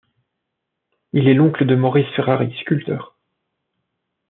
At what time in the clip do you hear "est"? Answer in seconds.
1.27-1.35